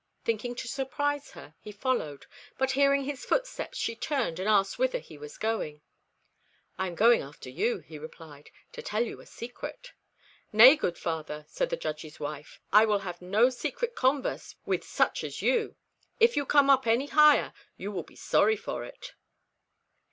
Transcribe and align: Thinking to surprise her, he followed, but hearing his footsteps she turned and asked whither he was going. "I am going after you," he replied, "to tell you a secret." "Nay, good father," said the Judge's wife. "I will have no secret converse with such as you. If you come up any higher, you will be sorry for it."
Thinking 0.25 0.55
to 0.55 0.67
surprise 0.67 1.33
her, 1.33 1.53
he 1.59 1.71
followed, 1.71 2.25
but 2.57 2.71
hearing 2.71 3.03
his 3.03 3.23
footsteps 3.23 3.77
she 3.77 3.95
turned 3.95 4.39
and 4.39 4.49
asked 4.49 4.79
whither 4.79 4.97
he 4.97 5.15
was 5.15 5.37
going. 5.37 5.81
"I 6.75 6.87
am 6.87 6.95
going 6.95 7.21
after 7.21 7.51
you," 7.51 7.81
he 7.81 7.99
replied, 7.99 8.49
"to 8.71 8.81
tell 8.81 9.03
you 9.03 9.21
a 9.21 9.27
secret." 9.27 9.91
"Nay, 10.51 10.75
good 10.75 10.97
father," 10.97 11.45
said 11.47 11.69
the 11.69 11.77
Judge's 11.77 12.19
wife. 12.19 12.59
"I 12.73 12.83
will 12.83 13.01
have 13.05 13.21
no 13.21 13.51
secret 13.51 13.93
converse 13.93 14.55
with 14.65 14.83
such 14.83 15.23
as 15.23 15.43
you. 15.43 15.75
If 16.19 16.35
you 16.35 16.47
come 16.47 16.71
up 16.71 16.87
any 16.87 17.05
higher, 17.05 17.53
you 17.77 17.91
will 17.91 18.01
be 18.01 18.15
sorry 18.15 18.55
for 18.55 18.83
it." 18.83 19.13